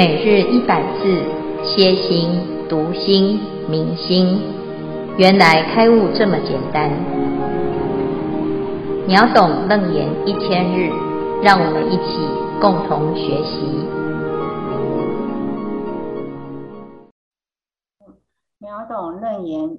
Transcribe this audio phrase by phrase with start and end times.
[0.00, 1.02] 每日一百字，
[1.62, 2.30] 歇心、
[2.70, 4.40] 读心、明心，
[5.18, 6.90] 原来开悟这么简单。
[9.06, 10.90] 秒懂楞严一千日，
[11.42, 12.18] 让我们一起
[12.62, 13.84] 共同学习。
[18.58, 19.76] 秒懂楞严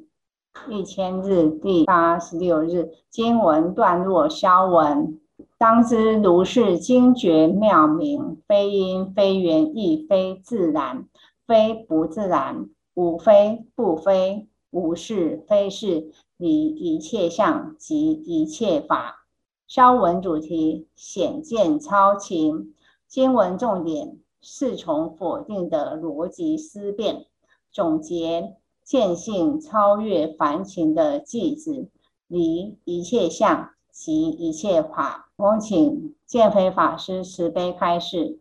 [0.69, 5.19] 一千日第八十六日经文段落消文。
[5.61, 11.07] 当知如是精绝妙明，非因非缘，亦非自然，
[11.45, 19.27] 非不自然，无非不非，无是非是，离一切相及一切法。
[19.67, 22.73] 消文主题显见超情，
[23.07, 27.27] 经文重点四重否定的逻辑思辨，
[27.71, 31.87] 总结见性超越凡情的句子，
[32.27, 35.29] 离一切相及一切法。
[35.35, 38.39] 恭请见辉法师慈悲开示。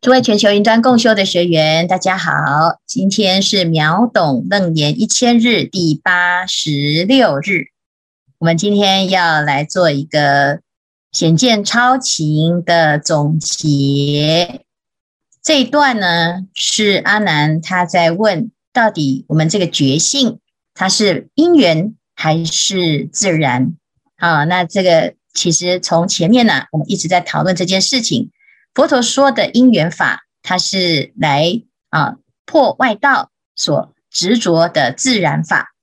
[0.00, 2.32] 诸位全球云端共修的学员，大家好，
[2.86, 7.68] 今天是秒懂楞严一千日第八十六日。
[8.38, 10.60] 我们今天要来做一个
[11.10, 14.60] 显见超情的总结。
[15.42, 20.40] 这一段呢，是阿难他在问，到底我们这个觉性，
[20.74, 23.74] 它是因缘还是自然？
[24.24, 25.14] 啊，那这个。
[25.36, 28.30] 其实从前面呢，我们一直在讨论这件事情。
[28.72, 35.74] 佛陀说的因缘法，它是来啊破外道所执着的自然法。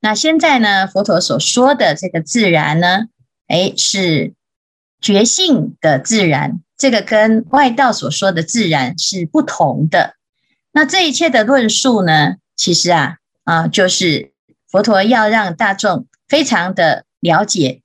[0.00, 3.08] 那现在呢，佛陀所说的这个自然呢，
[3.48, 4.32] 诶，是
[5.02, 10.14] 觉性的自然，这个跟外道所说的自然是不同的。
[10.72, 14.32] 那这一切的论述呢，其实啊啊，就是
[14.66, 17.82] 佛陀要让大众非常的了解。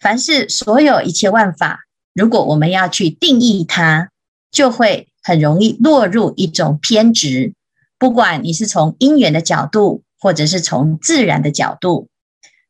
[0.00, 1.80] 凡是所有一切万法，
[2.14, 4.10] 如果我们要去定义它，
[4.50, 7.52] 就会很容易落入一种偏执。
[7.98, 12.08] 不管你是从因缘的角度，或者是从自然的角度，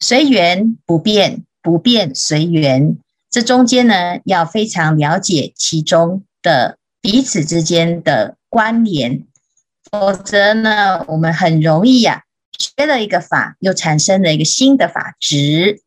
[0.00, 2.96] 随缘不变，不变随缘，
[3.30, 9.24] 这中间呢，要非常了解其中的彼此之间的关联，
[9.90, 12.22] 否则呢，我们很容易呀、啊，
[12.58, 15.82] 学了一个法，又产生了一个新的法执。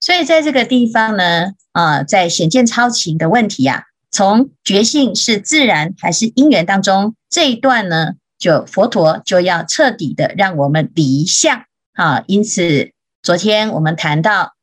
[0.00, 12.24] 所以在这个地方呢，啊，在显见超情的问题啊，从觉性是自然还是因缘当中这一段呢，就佛陀就要彻底的让我们离相啊。
[12.26, 14.54] 因此，昨天我们谈到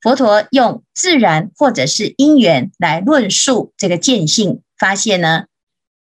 [0.00, 5.46] 佛陀用自然或者是因缘来论述这个见性，发现呢，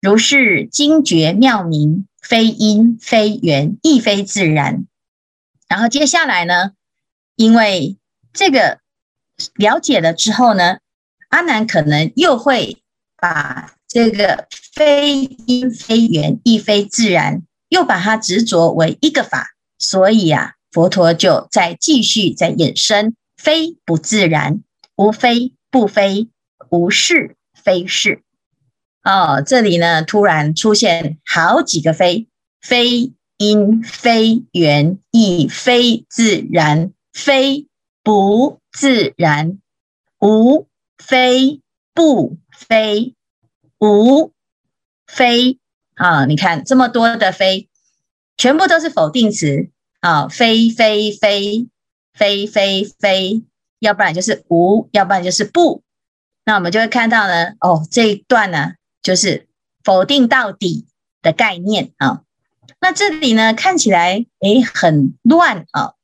[0.02, 4.86] 如是精绝妙明，非因非缘，亦非自然。
[5.70, 6.72] 然后接下来呢，
[7.38, 7.96] 因为
[8.38, 8.78] 这个
[9.56, 10.78] 了解了之后呢，
[11.30, 12.78] 阿难可能又会
[13.20, 24.62] 把这个非因非缘亦非自然，又把它执着为一个法，所以啊，佛陀就再继续再衍生，非不自然，
[24.96, 26.30] 无非不非，
[26.70, 28.22] 无是非是。
[29.04, 32.28] 哦，这里呢突然出现好几个非，
[32.62, 37.66] 非因非缘亦非自然，非。
[38.08, 39.60] 不自然，
[40.22, 40.66] 无
[40.98, 41.60] 非
[41.94, 43.14] 不非，
[43.80, 44.32] 无
[45.06, 45.60] 非
[45.96, 46.24] 啊！
[46.24, 47.68] 你看这么多的非，
[48.38, 49.70] 全部都是否定词
[50.00, 50.30] 啊！
[50.30, 51.68] 非非非
[52.14, 53.44] 非非非，
[53.80, 55.84] 要不然就是无，要不然就是不。
[56.46, 59.50] 那我们就会看到呢，哦，这一段呢，就是
[59.84, 60.88] 否定到底
[61.22, 62.22] 的概念啊。
[62.80, 65.96] 那这里呢，看起来诶很乱啊。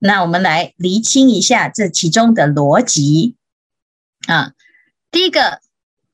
[0.00, 3.36] 那我们来厘清一下这其中的逻辑
[4.26, 4.52] 啊。
[5.10, 5.60] 第一个，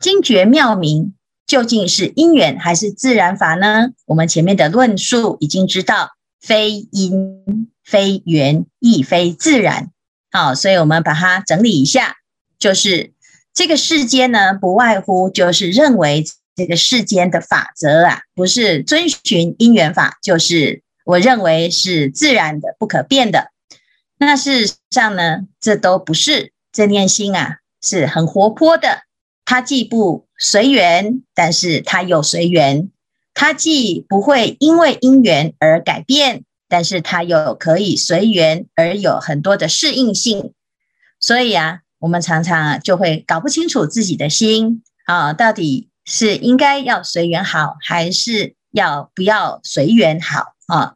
[0.01, 1.15] 精绝妙明
[1.47, 3.91] 究竟是因缘还是自然法呢？
[4.05, 6.11] 我们前面的论述已经知道，
[6.41, 9.93] 非因非缘亦非自然。
[10.33, 12.16] 好，所以我们把它整理一下，
[12.59, 13.13] 就是
[13.55, 16.25] 这个世间呢，不外乎就是认为
[16.57, 23.53] 这个世间的法则啊，不是遵循因缘法，就是我认为是自然的、不可变的。
[24.18, 29.03] 那事实上呢，这都不是正念心啊，是很活泼的。
[29.45, 32.89] 它既不随缘，但是它又随缘；
[33.33, 40.53] 它既不会因为因缘而改变，但是它又可以随缘而有很多的适应性。
[41.21, 50.95] 所以啊，我们常常就会搞不清楚自己的心啊，到底是应该要随缘好，还是要不要随缘好啊？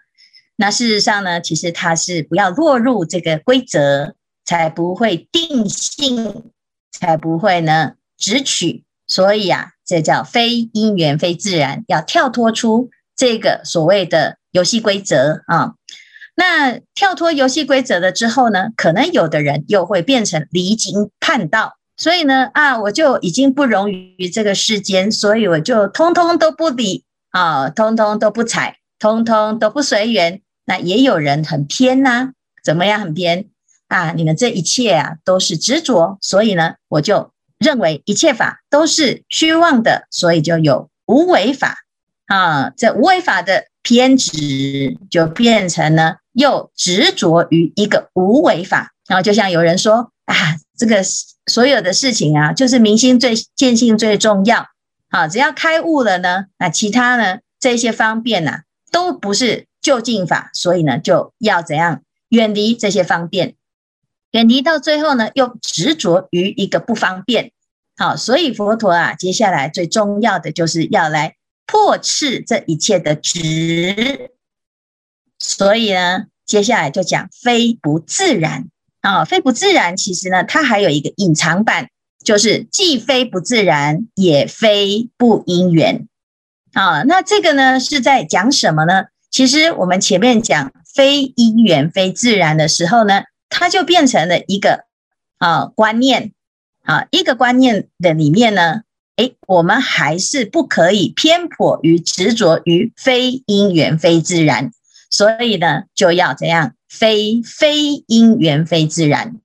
[0.61, 4.15] 那事实上呢，其实它是不要落入这个规则，
[4.45, 6.53] 才不会定性，
[6.93, 8.85] 才不会呢执取。
[9.07, 15.77] 所以啊，这叫非因缘非自然，要跳脱出这个所谓的游戏规则啊。
[16.37, 30.43] 那跳脱游戏规则了之后呢，可能有的人又会变成离经叛道，所以呢啊，我就已经不容于这个世间，所以我就通通都不理啊，通通都不睬，通通都不随缘。
[30.71, 32.31] 那也有人很偏呐、
[32.63, 33.47] 怎么样很偏
[33.89, 34.13] 啊？
[34.13, 37.33] 你们这一切啊都是执着，所以呢，我就。
[37.63, 41.77] 认为一切法都是虚妄的，所以就有无为法
[42.25, 42.71] 啊。
[42.75, 48.93] 这无为法的偏执，就变成了又执着于一个无为法。
[49.07, 50.35] 然后就像有人说啊，
[50.79, 51.03] 这个
[51.53, 54.67] 所有的事情啊，就是明心最见性最重要。
[55.11, 63.55] 好，只要开悟了呢，那其他呢这些方便呐，都不是究竟法，所以呢就要怎样远离这些方便。
[64.33, 67.51] 远离到最后呢，又执着于一个不方便，
[67.97, 71.35] 好，所以佛陀啊，接下来最重要的就是要来
[71.67, 74.31] 破斥这一切的执。
[75.39, 78.69] 所以呢，接下来就讲非不自然
[79.01, 81.89] 啊，非不自然，其实呢，它还有一个隐藏版，
[82.23, 86.07] 就是既非不自然，也非不因缘
[86.75, 87.03] 啊。
[87.03, 89.07] 那这个呢，是在讲什么呢？
[89.31, 93.23] 其实我们前面讲非因缘非自然的时候呢。
[93.53, 94.85] 它就变成了一个
[95.39, 96.31] 啊观念
[96.85, 98.83] 啊，一个观念的里面呢，
[99.17, 104.71] 诶，我们还是不可以偏颇于执着于非因缘非自然，
[105.11, 106.75] 所以呢，就要怎样？
[106.89, 109.41] 非非因缘非自然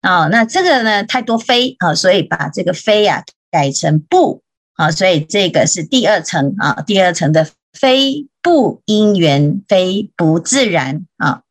[0.00, 4.42] 啊，那这个呢太多非啊，所以把这个非啊改成不
[4.76, 11.42] 啊，所以这个是第二层啊，第二层的非不因缘非不自然啊。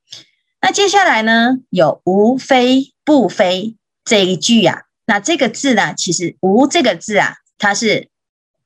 [0.62, 8.10] 那接下来呢，有无非不非这一句啊，那这个字呢，其实无这个字啊，它是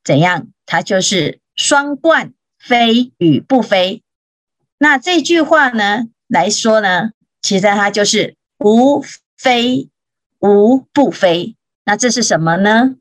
[0.04, 0.48] 怎样？
[0.66, 4.02] 它就是双冠非与不非。
[4.78, 7.12] 那这句话呢来说呢，
[7.42, 9.04] 其实它就是无
[9.38, 9.90] 非
[10.40, 11.56] 无不非。
[11.86, 12.96] 那这是什么呢？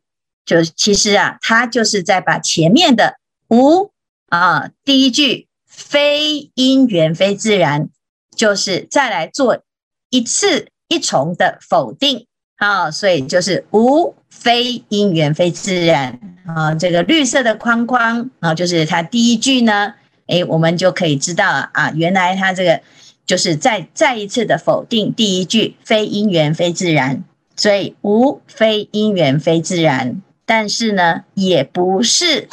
[0.45, 3.19] 就其实啊，它就是在把前面的
[3.49, 3.92] 无
[4.33, 7.91] 啊，第一句非因缘非自然。
[8.35, 9.63] 就是再来做
[10.09, 12.27] 一次一重的否定，
[12.57, 16.19] 好，所以就是无非因缘非自然。
[16.47, 19.93] 啊，这个绿色的框框啊，就是它第一句呢，
[20.29, 22.81] 诶，我们就可以知道了啊，原来它这个
[23.27, 27.23] 就是再再一次的否定第一句非因缘非自然，
[27.55, 32.49] 所以无非因缘非自然，但是呢，也不是，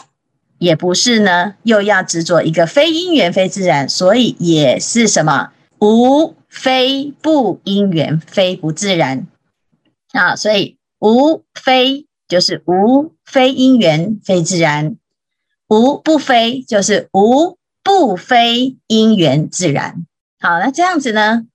[0.60, 5.52] 也不是呢，又要执着一个非因缘非自然，所以也是什么？
[5.80, 9.26] 无非不因缘，非不自然
[10.12, 14.96] 啊，所以无非就是无非因缘，非自然；
[15.70, 20.06] 无不非就是无不非因缘自然。
[20.40, 21.48] 好，那这样子呢？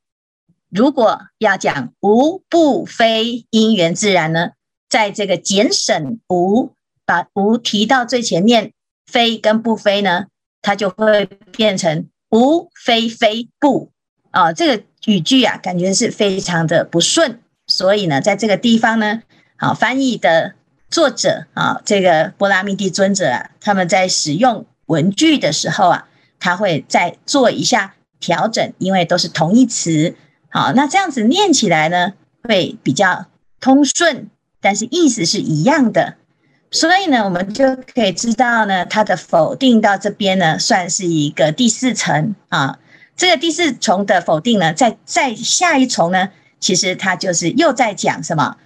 [0.70, 4.50] 如果要讲无不非因缘自然呢，
[4.88, 6.72] 在这个简省无，
[7.04, 8.72] 把无提到最前面，
[9.14, 10.26] 非跟不非呢，
[10.60, 11.26] 它就会
[11.56, 13.92] 变成无非非不。
[14.32, 19.22] 啊，这个语句啊，感觉是非常的不顺，所以呢，在这个地方呢，
[19.56, 20.54] 好，翻译的
[20.90, 26.08] 作者啊，这个波罗蜜多尊者啊，他们在使用文句的时候啊，
[26.40, 30.16] 他会再做一下调整，因为都是同义词，
[30.50, 33.26] 好，那这样子念起来呢，会比较
[33.60, 34.28] 通顺，
[34.60, 36.16] 但是意思是一样的，
[36.74, 42.80] 所以呢，我们就可以知道呢，它的否定到这边呢，算是一个第四层啊。
[43.16, 48.56] 这个第四重的否定呢，在在下一重呢，其实它就是又在讲什么？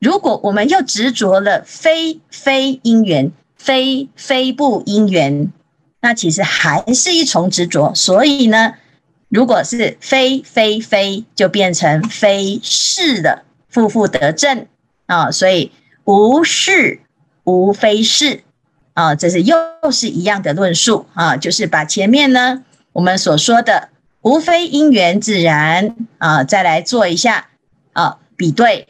[0.00, 5.52] 如果我们又执着了非非因缘，非非不因缘，
[6.00, 7.94] 那其实还是一重执着。
[7.94, 8.74] 所以呢，
[9.28, 14.66] 如果是非非非，就变成非是的，负负得正
[15.06, 15.30] 啊。
[15.30, 15.70] 所以
[16.02, 16.98] 无是
[17.44, 18.42] 无非是
[18.94, 19.56] 啊，这是又
[19.90, 23.88] 是一样的论述啊，就是把前面呢我们所说的。
[24.22, 27.48] 无非因缘自然啊，再来做一下
[27.92, 28.86] 啊比对。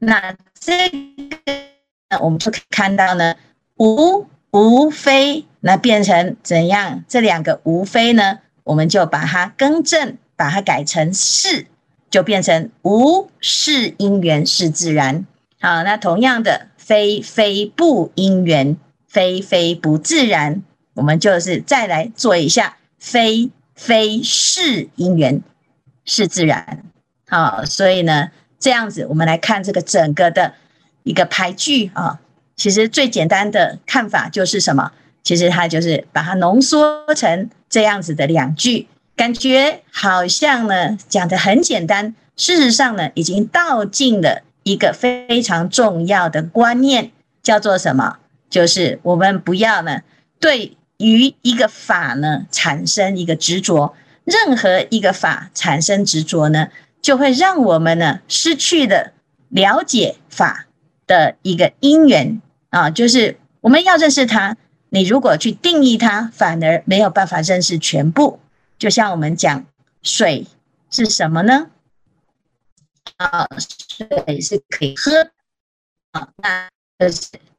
[0.00, 3.36] 那这个我们就可以看到呢，
[3.76, 7.04] 无无非那变成怎样？
[7.06, 11.68] 这两个无非呢，我们就把它更正，把它改成是，
[12.10, 15.24] 就变成无是因缘是自然。
[15.60, 18.76] 好，那同样的，非非不因缘，
[19.08, 20.62] 非非不自然，
[20.94, 23.50] 我们就是再来做一下非。
[23.78, 25.42] 非是因缘，
[26.06, 26.82] 是自然。
[27.28, 30.54] 好，所以呢，这样子我们来看这个整个的
[31.02, 32.18] 一个排句啊。
[32.56, 34.92] 其实最简单的看法就是什么？
[35.22, 48.16] 其实它就是把它浓缩成这样子的两句，感觉好像呢讲的很简单，事实上呢已经道尽了一个非常重要的观念，叫做什么？
[48.50, 50.00] 就是我们不要呢
[50.40, 53.94] 对于一个法呢产生一个执着，
[54.24, 56.70] 任何一个法产生执着呢，
[57.00, 59.12] 就会让我们呢失去了
[59.50, 60.66] 了解法
[61.06, 64.56] 的一个因缘啊，就是我们要认识它。
[64.90, 68.40] 你如果去定义它，反而没有办法认识全部。
[68.78, 69.64] 就像我们讲
[70.02, 70.48] 水
[70.90, 71.68] 是什么呢？
[73.16, 75.30] 啊，水是可以喝
[76.12, 76.68] 啊，那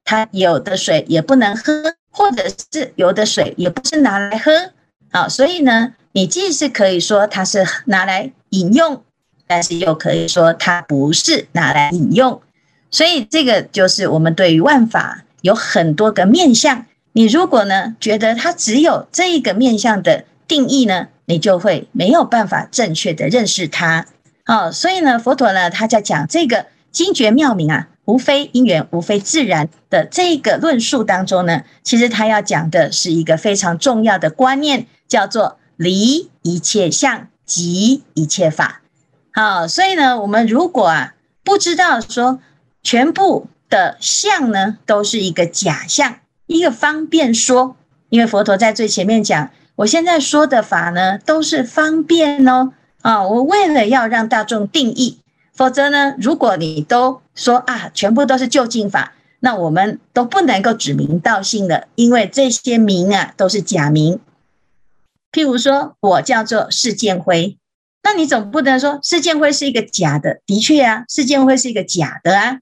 [0.03, 4.71] 它有的水也不能喝，或者是有的水也不是拿来喝
[5.11, 5.27] 啊。
[5.27, 9.03] 所以呢，你既是可以说它是拿来饮用，
[9.45, 12.41] 但是又可以说它不是拿来饮用。
[12.89, 16.85] 所以这个就是我们对于万法有很多个面向。
[17.13, 24.05] 你如果呢觉得它只有这一个面向的定义呢，你就会没有办法正确的认识它。
[24.47, 38.81] 好，所以呢，佛陀呢他在讲这个精绝妙明啊，无非因缘，无非自然的这个论述当中呢，其实他要讲的是一个非常重要的观念，叫做离一切相，即一切法。
[39.33, 42.39] 好，所以呢，我们如果啊不知道说
[42.81, 46.19] 全部的相呢都是一个假象。
[46.45, 47.75] 一个方便说，
[48.07, 52.71] 因为佛陀在最前面讲，我现在说的法呢，都是方便哦。
[53.07, 55.21] 啊，我为了要让大众定义，
[55.53, 64.19] 否则呢，如果你都说啊，全部都是就近法，那我们都不能够指名道姓的，因为这些名啊都是假名。
[65.31, 67.57] 譬如说我叫做释建辉，
[68.03, 72.59] 那你总不能说释建辉是一个假的，的确啊，释建辉是一个假的啊。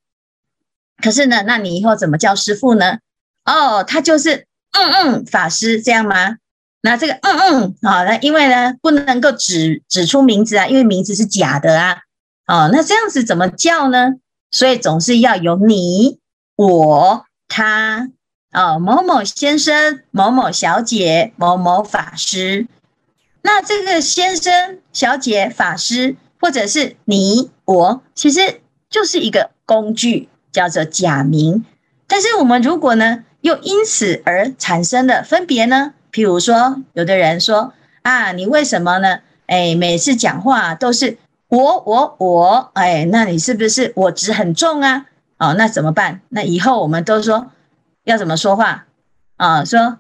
[1.02, 3.00] 可是呢，那你以后怎么叫师父呢？
[3.46, 6.38] 哦，他就是嗯嗯法师这样吗？
[6.86, 11.98] 那这个嗯嗯好，那因为呢不能够指指出名字啊，因为名字是假的啊。
[12.46, 14.14] 哦，那这样子怎么叫呢？
[14.52, 16.20] 所以总是要有你、
[16.56, 18.10] 我、他
[18.54, 22.68] 哦，某某先生、某某小姐、某某法师。
[23.42, 28.62] 那这个先生、小姐、法师，或者是你、我，其实
[28.92, 31.66] 就是一个工具，叫做假名。
[32.08, 35.94] 但是我们如果呢，又因此而产生的分别呢？
[36.16, 39.20] 譬如说，有的人说啊，你为什么呢？
[39.48, 41.18] 哎，每次讲话都是
[41.50, 45.08] 我我我，哎，那你是不是我执很重啊？
[45.38, 46.22] 哦，那怎么办？
[46.30, 47.48] 那以后我们都说
[48.06, 48.86] 要怎么说话
[49.36, 49.66] 啊？
[49.66, 49.98] 说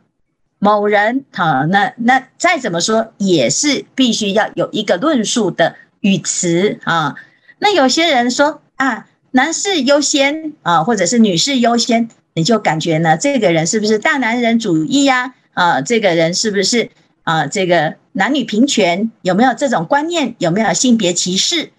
[0.57, 7.15] 某人好，那那再怎么说也是必须要有一个论述的语词啊。
[7.59, 12.07] 那有些人说啊，男士优先啊，或者是女士优先。
[12.37, 15.23] 你就感觉呢，这个人是不是大男人主义呀？
[15.23, 16.91] 啊，啊这个人是不是
[17.23, 17.47] 啊？
[17.47, 20.35] 这个男女平权有没有这种观念？
[20.37, 21.71] 有没有性别歧视？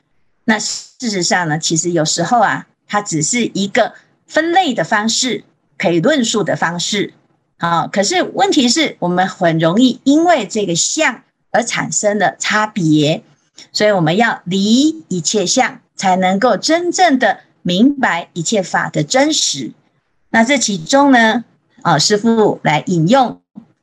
[0.45, 3.95] 那事实上呢，其实有时候啊，它只是一个
[4.26, 5.45] 分类的方式，
[5.78, 7.14] 可以论述的方式。
[7.59, 13.23] 好，可是问题是我们很容易因为这个相而产生了差别，
[13.73, 19.73] 所以我们要离一切相，才能够真正的明白一切法的真实。
[20.30, 21.45] 那这其中呢，
[21.83, 23.28] 啊，师父来引用《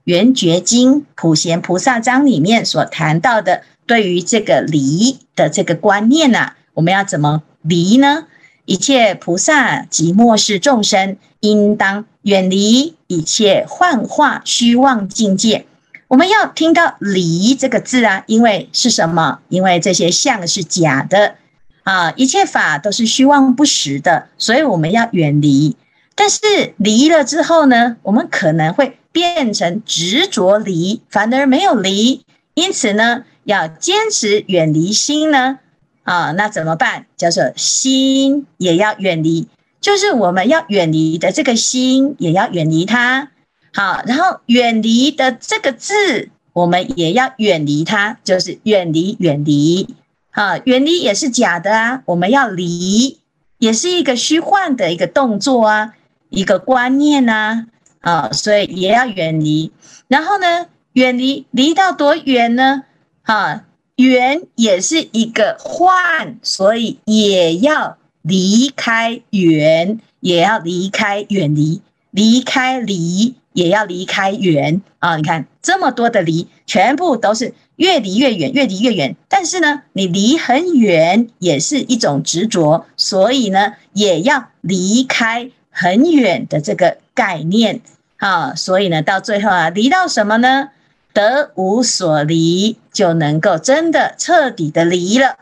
[0.05, 8.25] 圆觉经》普贤菩萨章里面所谈到的，对于这个离的这个观念呢、啊，我们要怎么离呢？
[8.65, 15.65] 一切菩萨及末世众生，应当远离一切幻化虚妄境界。
[16.07, 19.39] 我们要听到“离”这个字啊，因为是什么？
[19.49, 21.35] 因为这些相是假的
[21.83, 25.75] 啊，一切法都是虚妄不实的，所以我们要远离。
[26.15, 32.25] 但是离了之后呢，我们可能会变成执着离，反而没有离。
[32.55, 35.59] 因此呢，要坚持远离心呢，
[36.03, 37.05] 啊，那怎么办？
[37.15, 39.47] 叫做心也要远离，
[39.79, 43.29] 就是我们要远离的这个心也要远离它。
[43.73, 49.95] 好，然后远离的这个字，我们也要远离它，就是远离远离。
[50.31, 53.19] 好，远离也是假的啊，我们要离，
[53.59, 55.93] 也是一个虚幻的一个动作啊。
[56.29, 57.67] 一个观念呐，啊，
[58.03, 59.71] 啊所以也要远离。
[60.09, 62.83] 然后呢，远离离到多远呢？
[63.23, 63.63] 啊，
[63.95, 71.81] 远也是一个幻，所以也要离开远，也要离开远离，
[72.11, 75.15] 离开离也要离开远啊！
[75.15, 79.15] 你看这么多的离，全部都是越离越远，越离越远。
[79.29, 85.49] 但是呢，你离很远也是一种执着，所以呢，也要离开。
[85.75, 87.81] 很远的这个概念
[88.23, 90.69] 啊，所以呢，到最后啊，离到什么呢？
[91.11, 95.35] 得无所离，就能够真的彻底的离了。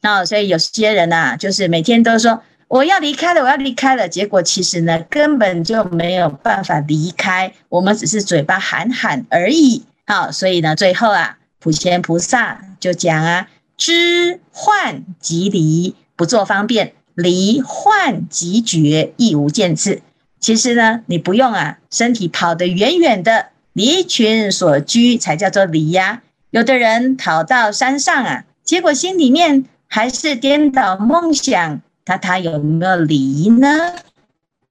[0.00, 9.84] 啊，所以有些人呐，就是每天都说我要离开了，我要离开了，结果其实呢，根本就没有办法离开，我们只是嘴巴喊喊而已。
[10.04, 16.92] 好，所以呢，最后啊，普贤菩萨就讲啊，知幻即离，不作方便。
[17.14, 20.02] 离幻即觉，亦无见次。
[20.40, 26.22] 其实呢，你不用啊，身体跑得远远的，离群所居才叫做离呀。
[26.50, 33.94] 有的人跑到山上啊，结果心里面还是颠倒梦想，他他有没有离呢？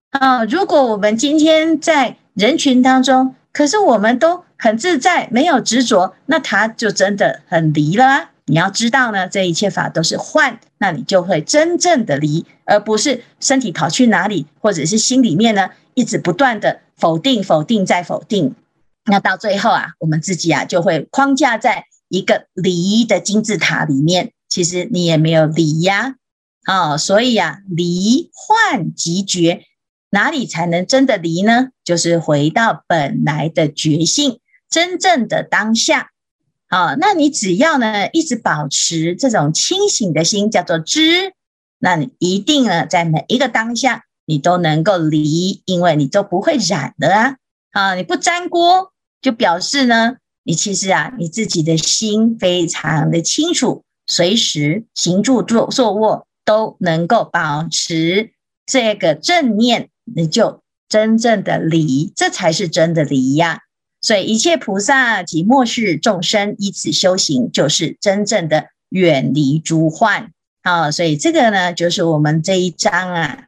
[0.10, 8.30] 啊，如果我们今天在人群当中，可是我们都很自在，没有执着，那他就真的很离了。
[8.50, 18.56] 你要知道呢，这一切法都是幻，那你就会真正的离，而不是身体跑去哪里，或者是心里面呢一直不断的否定、否定再否定。
[19.06, 26.16] 那到最后啊，我们自己啊就会框架在一个离的金字塔里面，其实你也没有离呀。
[26.64, 29.64] 啊、哦，所以啊，离幻即觉，
[30.10, 31.70] 哪里才能真的离呢？
[31.84, 34.40] 就是回到本来的觉性，
[34.70, 36.10] 真正的当下。
[36.72, 41.34] 好，那你只要呢一直保持这种清醒的心，叫做知，
[41.80, 47.38] 那你一定呢在每一个当下你都能够离，因为你都不会染的啊。
[47.72, 58.32] 啊，你不沾锅，就表示呢你其实啊你自己的心非常的清楚，随时行住坐坐卧都能够保持
[58.68, 63.62] 这个正念，你就真正的离，这才是真的离呀。
[64.02, 70.32] 所以一切菩萨及末世众生依此修行，就是真正的远离诸幻。
[70.62, 73.46] 啊，所以这个呢，就是我们这一章啊，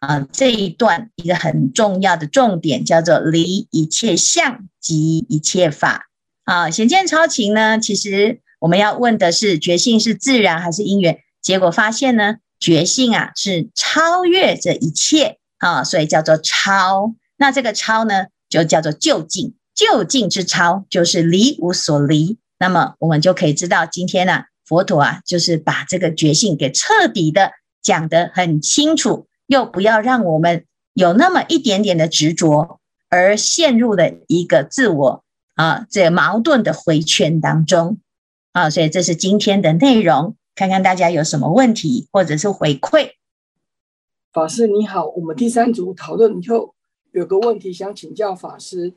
[0.00, 6.08] 啊这一段一个很重要的重点，叫做离一切相及一切法。
[6.44, 11.20] 啊，显见超情呢，其实我们要问的是觉性是自然还是因缘？
[11.40, 17.14] 结果发现呢，觉性啊是超越这一切啊，所以叫做超。
[17.36, 19.54] 那这个超呢，就叫做究竟。
[19.80, 37.96] 究竟之超就是离无所离，那么我们就可以知道，今天呢、啊，佛陀啊，就是把这个觉性给彻底的讲得很清楚，又不要让我们有那么一点点的执着，而陷入了一个自我啊这、矛盾的回圈当中
[38.52, 43.12] 啊，所以这是今天的内容，看看大家有什么问题或者是回馈。
[44.30, 46.74] 法师你好，我们第三组讨论以后
[47.12, 48.92] 有个问题想请教法师。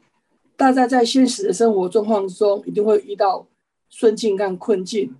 [0.55, 3.47] 大家在现实的生活状况中，一定会遇到
[3.89, 5.15] 顺境跟困境。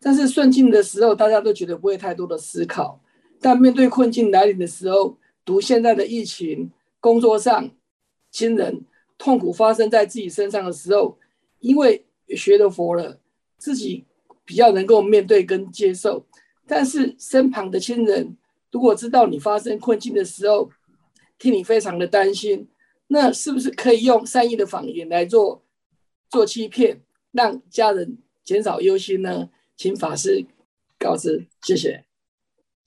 [0.00, 3.00] 但是顺境的时候，大家都觉得不会太多的思考；
[3.40, 6.70] 但面对困境来临的时候，读现在的疫情、
[7.00, 7.70] 工作上、
[8.30, 8.84] 亲人
[9.18, 11.18] 痛苦发生在自己身上的时候，
[11.60, 12.04] 因为
[12.36, 13.18] 学了佛了，
[13.58, 14.04] 自己
[14.44, 16.24] 比较能够面对跟接受。
[16.66, 18.36] 但是身旁的亲人，
[18.70, 20.70] 如果知道你发生困境的时候，
[21.38, 22.68] 替你非常的担心。
[23.08, 25.62] 那是不是可以用善意的谎言来做
[26.28, 27.00] 做欺骗，
[27.32, 29.48] 让家人减少忧心呢？
[29.76, 30.46] 请法师
[30.98, 32.04] 告知，谢谢。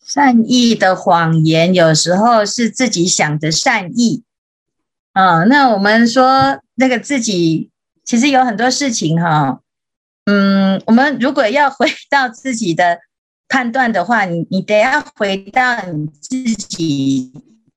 [0.04, 4.24] 善意的谎言有时候是自己想的善意，
[5.14, 7.70] 啊、那我们说那个自己
[8.04, 9.62] 其实有很多事情哈、
[10.26, 13.00] 嗯，我们如果要回到自己的
[13.48, 17.32] 判断的话，你你得要回到你自己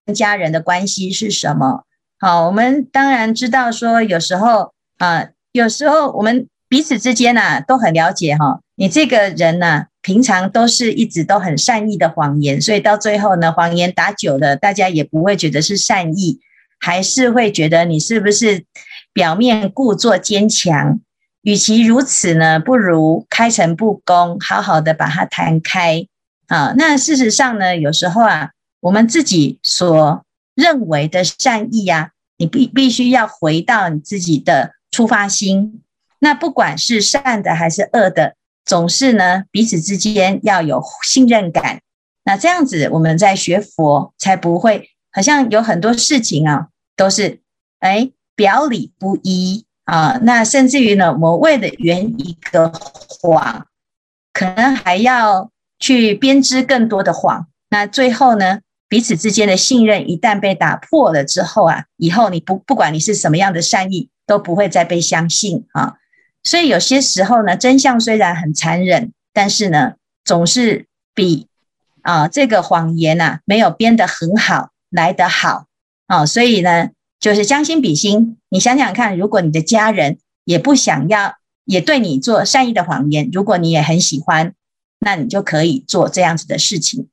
[0.07, 1.85] 跟家人的关系是什么？
[2.25, 8.61] 好，我们当然知道说，有时候啊，有时候我们彼此之间呐都很了解哈。
[8.77, 16.39] 你这个人呐，平常都是一直都很善意的谎言，所以到最后呢，谎言打久了，大家也不会觉得是善意，
[16.79, 18.67] 还是会觉得你是不是
[19.13, 21.01] 表面故作坚强？
[21.43, 26.07] 与其如此呢，不如开诚布公，好好的把它谈开
[26.47, 26.73] 啊。
[26.77, 32.12] 那事实上呢，有时候啊，我们自己所认为的善意呀、啊，
[32.43, 35.81] 你必必须要回到你自己的出发心。
[36.19, 41.81] 那不管是善的还是恶的，总是呢彼此之间要有信任感。
[42.25, 47.41] 那这样子，我们在学佛才不会好像有很多事情啊，都是
[47.79, 50.19] 哎表里不一啊。
[50.23, 53.69] 那甚至于呢，我为了圆一个谎，
[54.33, 57.47] 可能还要去编织更多的谎。
[57.71, 58.59] 那最后呢，
[58.93, 65.95] 彼此之间的信任一旦被打破了之后啊，以后你不不管你是什么样的善意，都不会再被相信啊。
[66.43, 69.95] 所以有些时候呢，真相虽然很残忍，但是呢，
[70.27, 71.47] 总是比
[72.03, 75.69] 啊这个谎言呐、啊、没有编得很好来得好
[76.07, 76.27] 啊。
[76.27, 84.53] 所以呢，就是将心比心，你想想看，如果你的家人也不想要，也对你做善意的谎言，如果你也很喜欢，
[84.99, 87.09] 那你就可以做这样子的事情。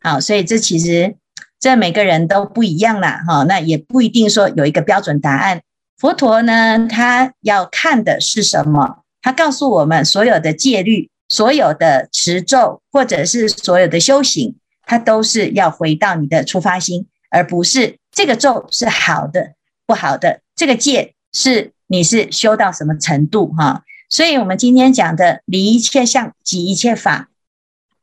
[0.00, 1.16] 好，所以这其实
[1.58, 5.60] 这每个人都不一样啦，哈，那也不一定说有一个标准答案。
[5.98, 9.04] 佛陀呢，他要看的是什么？
[9.20, 19.52] 他告诉我们，所有的戒律、所有的持咒，或者是所有的修行，它都是要回到你的出发心，而不是这个咒是好的、
[19.86, 23.82] 不好的，这个戒是你是修到什么程度，哈。
[24.08, 27.28] 所以，我们今天讲的离一切相，即一切法，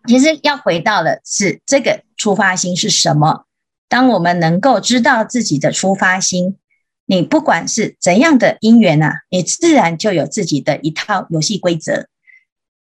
[0.07, 3.45] 其实要回到的是这个出发心是什么。
[3.89, 6.57] 当我们能够知道自己的出发心，
[7.05, 12.07] 你不管是怎样的因缘啊，你自然就有自己的一套游戏规则。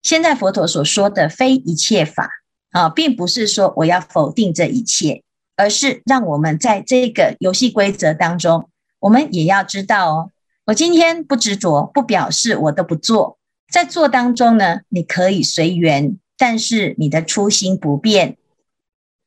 [0.03, 2.31] 现在佛陀所说的非一切法
[2.71, 5.23] 啊，并不是说我要否定这一切，
[5.57, 10.31] 而是让我们在这个游戏规则当中，我们也要知道哦。
[10.67, 13.39] 我今天不执着，不表示我都不做。
[13.73, 18.39] 在做当中呢，你可以随缘，但是你的初心不变。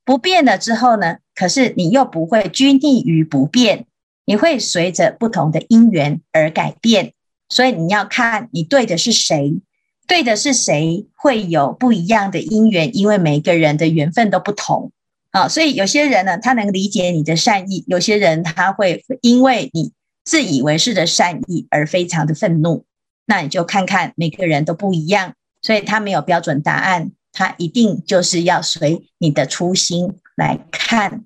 [0.04, 3.86] 不变了之后呢，可是你又不会拘泥于不变，
[4.26, 7.14] 你会随着不同的因缘而改变。
[7.50, 9.62] 所以你要看你对的是谁，
[10.08, 14.92] 对的是谁，会有不一样的因缘，因为每个人的缘分都不同。
[15.30, 19.94] 啊，所以有些人呢，他能理解你的善意；有些人他会因为你。
[20.26, 22.86] 自以为是的善意而非常的愤怒，
[23.26, 31.24] 那你就看看每个人都不一样，所以他没有标准答案，他一定就是要随你的初心来看。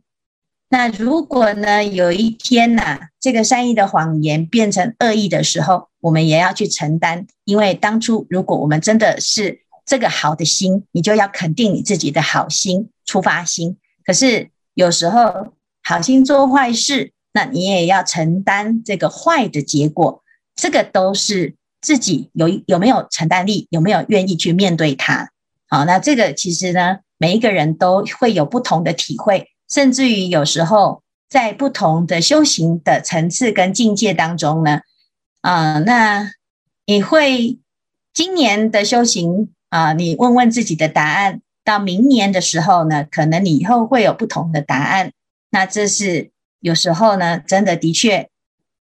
[0.69, 13.77] 那如果呢，有一天呐、啊，这个善意的谎言变成恶意的时候，我们也要去承担，因为当初如果我们真的是这个好的心，你就要肯定你自己的好心出发心。
[14.05, 17.11] 可是有时候好心做坏事。
[17.33, 20.23] 那你也要承担这个坏的结果，
[20.55, 21.53] 这个都是
[21.87, 25.31] 自己有有没有承担力，有没有愿意去面对它。
[25.69, 34.81] 好，那这个其实呢，每一个人都会有不同的体会，甚至于有时候在不同的修行的层次跟境界当中呢，
[35.39, 36.31] 啊、呃，那
[36.85, 37.57] 你会
[38.13, 45.13] 今年的修行啊、你问问自己的答案，到明年的时候呢，可能你以后会有不同的答案。
[45.51, 46.31] 那这是。
[46.59, 48.29] 有时候呢，真的的确，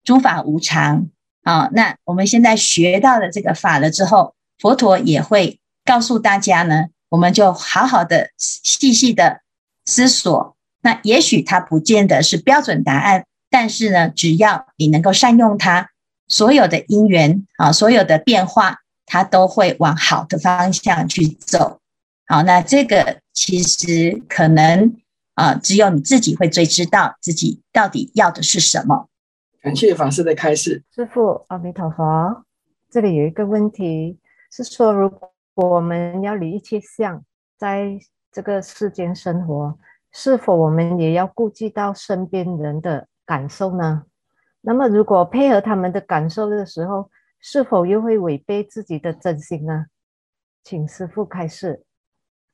[0.03, 1.09] 诸法无常
[1.45, 1.69] 啊。
[1.71, 9.39] 那我们现在学到了这个法了之后，佛陀也会告诉大家呢，我们就好好的细细的
[9.85, 10.57] 思索。
[10.81, 15.89] 那也许它不见得是标准答案，但是呢，只要你能够善用它，
[16.27, 21.79] 所有的因缘啊，所有的变化，它都会往好的方向去走。
[22.27, 24.95] 好，那这个其实可能。
[25.35, 29.09] 啊，只有你自己会最知道自己到底要的是什么。
[29.65, 30.83] 感谢法师的开示。
[30.91, 32.45] 师父，阿弥陀佛。
[32.87, 34.19] 这里有一个问题
[34.51, 37.25] 是说，如果我们要离一切相，
[37.57, 37.97] 在
[38.31, 39.75] 这个世间生活，
[40.11, 44.03] 是否我们也要顾及到身边人的感受呢？
[44.61, 49.87] 那么，如果配合他们的感受的时候，是否又会违背自己的真心呢？
[50.63, 51.83] 请师父开示。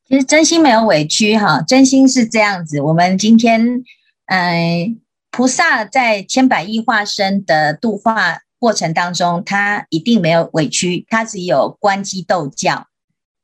[0.05, 2.79] 其实真心没有委屈哈，真心是这样子。
[2.79, 3.83] 我们今天，
[4.27, 12.87] 嗯，菩萨在千百亿化身的度化过程当中，他一定没有委屈，他只有观机斗教，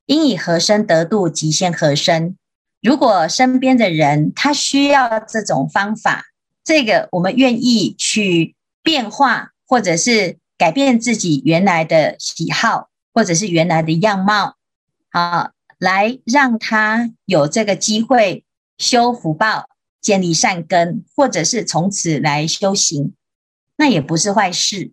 [0.06, 2.36] 应以何身得度，即现何身。
[2.82, 6.26] 如果身边的人他需要这种方法，
[6.64, 14.56] 这个我们愿意去变化，或者是改变自己原来的喜好，或者是原来的样貌，
[15.10, 15.52] 啊。
[15.80, 18.44] 来让他有这个机会
[18.80, 19.70] 修福报、
[20.02, 23.14] 建立善根，或者是从此来修行，
[23.76, 24.92] 那也不是坏事。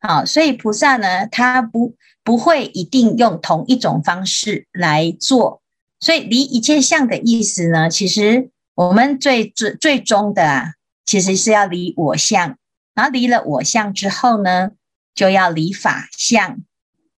[0.00, 5.60] 好，所以菩萨呢，他不不会一定用同一种方式来做。
[5.98, 10.72] 所以离一切相的意思呢，其实我们最最最终的啊，
[11.04, 12.56] 其实是要离我相。
[12.94, 14.70] 然后离了我相之后呢，
[15.14, 16.60] 就要离法相。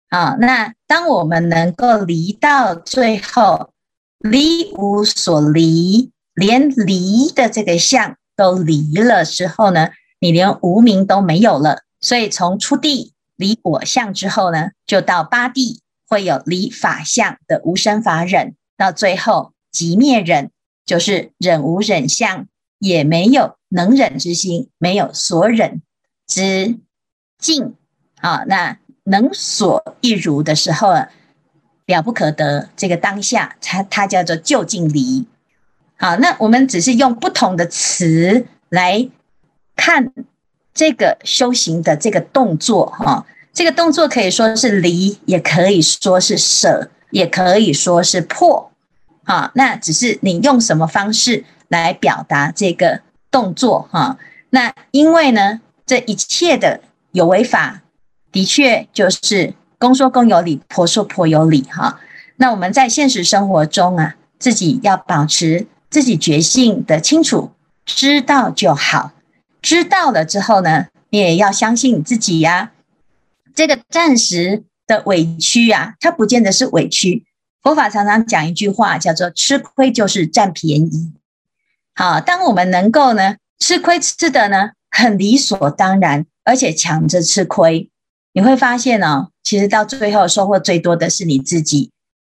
[0.08, 3.72] 啊，那当我们能够离到最后，
[4.18, 11.82] 离无所离，连离的这个相都离了之后呢，你连无明都没有了。
[12.00, 20.50] 所以从出地离我相之后呢，就到八地会有离法相的无生法忍，到最后即灭忍，
[20.84, 22.46] 就是忍无忍相，
[22.78, 25.82] 也没有能忍之心，没有所忍
[26.26, 26.78] 之
[27.38, 27.74] 境。
[28.20, 28.78] 啊，那。
[29.04, 32.68] 能所一如的时候，了不可得。
[32.76, 35.26] 这个当下，它它叫做究竟离。
[36.02, 39.08] 好，那我们只是用不同的词来
[39.76, 40.12] 看
[40.74, 43.24] 这个修行的这个动作哈。
[43.52, 48.72] 这个动作可以说是离，也可以说是舍，也可以说是破。
[49.22, 54.18] 好，那只是你用什么方式来表达这个动作哈。
[54.50, 56.80] 那因为呢，这一切的
[57.12, 57.82] 有为法，
[58.32, 62.00] 的确就是公说公有理，婆说婆有理哈。
[62.38, 67.52] 那我们在现实生活中啊，自己要保持自己觉性的清楚，
[67.84, 69.12] 知道就好。
[69.60, 72.72] 知道了之后呢，你也要相信你自己呀。
[73.54, 77.26] 这个暂时的委屈啊，它不见得是委屈。
[77.62, 81.12] 佛法常常讲一句话，叫做“吃亏就是占便宜”。
[81.94, 87.90] 好，当我们能够呢吃亏吃的呢很理所当然，而且抢着吃亏，
[88.32, 91.90] 你会发现哦，其实到最后收获最多的是你自己。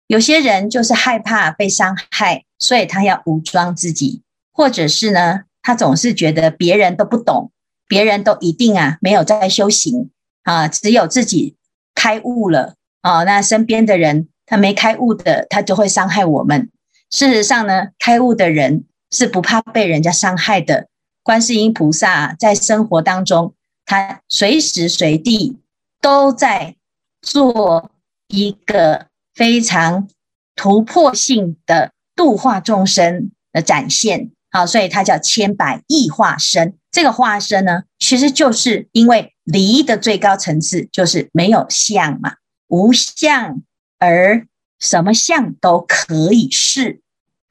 [0.07, 7.51] 有些人就是害怕被伤害，所以他要武装自己，或者是呢，他总是觉得别人都不懂，
[7.87, 10.11] 别人都一定啊没有在修行
[10.43, 11.55] 啊，只有自己
[11.95, 14.27] 开悟了啊，那身边的人。
[14.51, 16.71] 他没开悟的，他就会伤害我们。
[17.11, 20.87] 事实上呢，开悟的人是不怕被人家伤害的。
[21.21, 23.53] 观世音菩萨在生活当中，
[23.85, 25.59] 他随时随地
[26.01, 26.77] 都在
[27.21, 27.91] 做
[28.27, 30.07] 一个非常
[30.55, 34.31] 突破性的度化众生的展现。
[34.51, 36.75] 好，所以它叫千百亿化身。
[36.91, 42.33] 这个化身呢，其实就是因为离的最高层次就是没有相嘛，
[42.67, 43.61] 无相。
[43.99, 44.45] 而
[44.79, 46.99] 什么相都可以是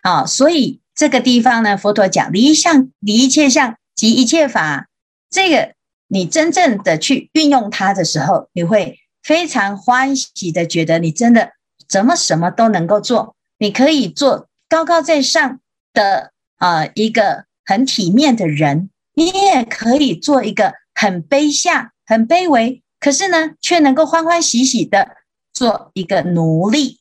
[0.03, 4.89] 啊，所以这个地方呢，佛陀讲离相离一切相及一切法，
[5.31, 5.73] 这个
[6.09, 11.53] 你真正的去运用它的时候，你会非常欢喜的觉得你真的
[11.89, 15.61] 怎么什么都能够做，你可以做高高在上
[15.93, 25.17] 的啊一个很体面的人，你也可以做一个很卑下、很卑微，可是呢，却能够欢欢喜喜的。
[25.55, 27.01] 做一个奴隶，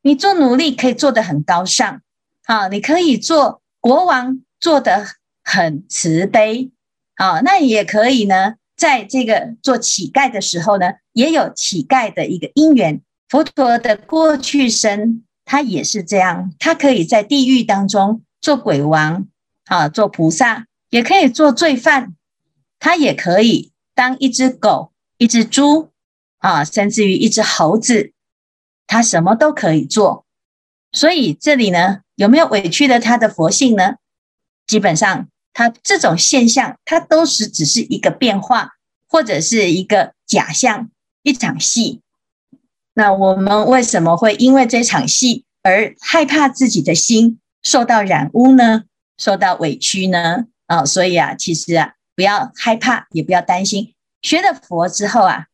[0.00, 2.00] 你做奴隶可以做得很高尚，
[2.44, 5.06] 啊，你可以做国王，做得
[5.44, 6.70] 很慈悲，
[7.16, 8.54] 啊，那也可以呢。
[8.74, 13.02] 在这个做乞丐的时候呢，也有乞丐的一个因缘。
[13.28, 19.26] 佛陀的过去生，他也是这样，他可以在地狱当中做鬼王，
[19.64, 22.14] 啊，做菩萨，也可以做罪犯，
[22.78, 25.90] 他也可以当一只狗，一只猪。
[26.38, 28.12] 啊，甚至于一只猴子，
[28.86, 30.24] 他什么都可以做。
[30.92, 33.96] 所以这里呢，有没有委屈了他的佛性呢？
[34.68, 38.70] 基本上，他这种现象，它都是只是一个变化，
[39.08, 40.88] 或者是一个假象，
[41.24, 42.02] 一场戏。
[42.94, 48.84] 那我们为什么会因为这场戏而害怕自己的心受到染污呢？
[49.18, 50.46] 受到委屈呢？
[50.66, 53.94] 啊，所以啊，其实啊，不要害怕，也不要担心。
[54.22, 55.46] 学了佛之后啊。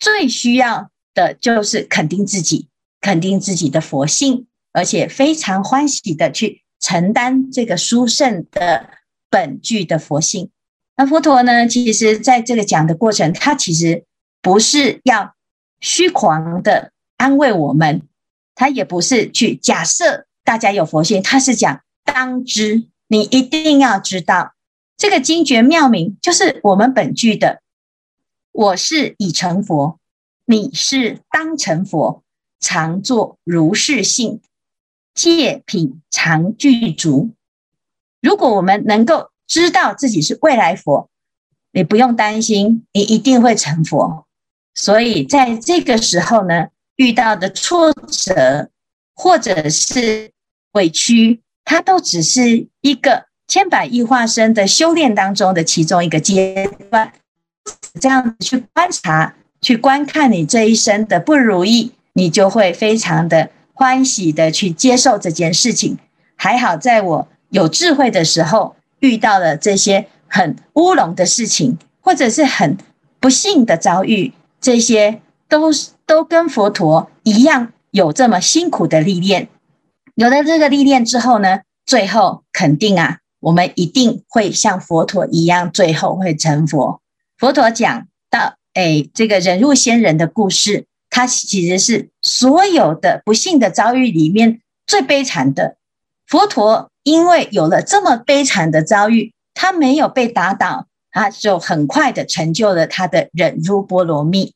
[0.00, 2.68] 最需要的就是肯定自己，
[3.00, 8.90] 肯定自己的佛性，而且非常欢喜的去承担这个殊胜的
[9.30, 10.50] 本具的佛性。
[10.96, 14.04] 那佛陀呢，其实在这个讲的过程，他其实
[14.42, 15.33] 不是要
[15.84, 18.08] 虚狂的安慰我们，
[18.54, 24.54] 他也不是去假设大家有佛性，他是讲当知，你一定要知道
[24.96, 27.60] 这个精绝妙明就是我们本具的。
[28.50, 30.00] 我是已成佛，
[30.46, 32.22] 你是当成佛，
[32.58, 34.40] 常作如是性，
[35.12, 37.32] 戒品常具足。
[38.22, 41.10] 如果我们能够知道自己是未来佛，
[41.72, 44.23] 你不用担心，你一定会成佛。
[44.74, 48.68] 所以在这个时候呢，遇到的挫折
[49.14, 50.30] 或者是
[50.72, 57.12] 委屈，它都只是一个千百亿化身的修炼当中的其中一个阶段。
[58.00, 65.96] 这样子去观察、去观看你这一生的不如意，你就会非常的欢喜的去接受这件事情。
[66.36, 72.76] 还好，在我有智慧的时候，遇到了这些很乌龙的事情，或者是很
[73.20, 74.32] 不幸的遭遇，
[74.64, 75.70] 这些都
[76.06, 79.48] 都跟佛陀一样，有这么辛苦的历练。
[80.14, 87.02] 有了这个历练之后呢，最后肯定啊，我们一定会像佛陀一样，最后会成佛。
[87.36, 95.76] 佛陀讲到，哎，这个忍辱仙人的故事，它其实是所有的不幸的遭遇里面最悲惨的。
[96.26, 104.52] 佛陀因为有了这么悲惨的遭遇，他没有被打倒，他就很快的成就了他的忍辱波罗蜜。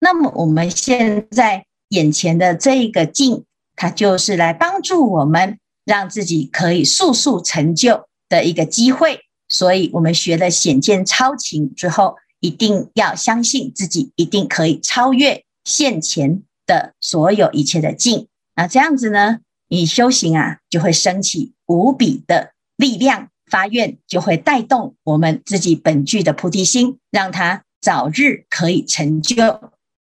[0.00, 3.44] 那么我们现在眼前的这个境，
[3.76, 9.20] 它就是来帮助我们让自己可以速速成就的一个机会。
[9.48, 18.26] 所以，我们学了显见超情之后，一定要相信自己一定可以超越现前的所有一切的境。
[18.56, 19.38] 那这样子呢，
[19.68, 29.36] 你修行啊，就会升起无比的力量，发愿就会带动我们自己本具的菩提心，让它早日可以成就。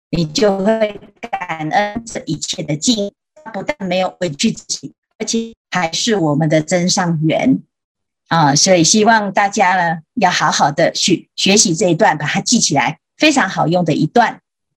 [0.09, 3.13] 你就会感恩这一切的境，
[3.53, 7.59] 不但没有委屈自己，而且还是我们的增上缘
[8.27, 8.53] 啊！
[8.53, 14.41] 所以希望大家呢，要好好的去学习这一段，把它记起来，非常好用的一段。